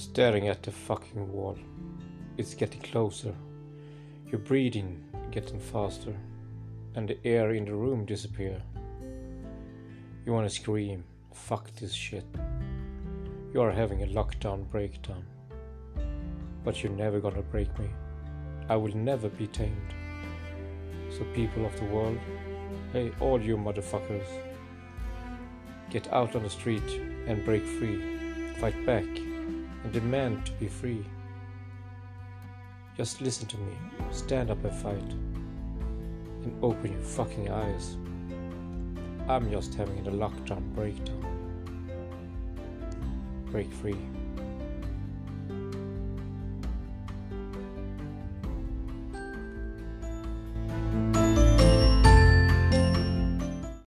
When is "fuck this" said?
11.34-11.92